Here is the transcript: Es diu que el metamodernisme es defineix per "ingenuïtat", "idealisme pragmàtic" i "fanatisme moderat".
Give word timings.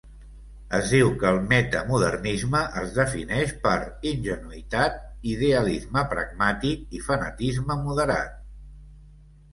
Es 0.75 0.91
diu 0.93 1.09
que 1.23 1.27
el 1.31 1.35
metamodernisme 1.49 2.61
es 2.81 2.95
defineix 2.95 3.53
per 3.67 3.75
"ingenuïtat", 4.13 4.97
"idealisme 5.35 6.05
pragmàtic" 6.15 6.97
i 7.01 7.03
"fanatisme 7.11 7.79
moderat". 7.87 8.33